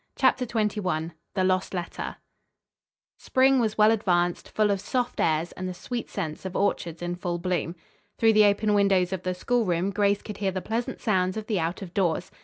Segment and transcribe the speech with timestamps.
[0.15, 2.15] CHAPTER XXI THE LOST LETTER
[3.19, 7.13] Spring was well advanced, full of soft airs and the sweet scents of orchards in
[7.13, 7.75] full bloom.
[8.17, 11.59] Through the open windows of the schoolroom Grace could hear the pleasant sounds of the
[11.59, 12.31] out of doors.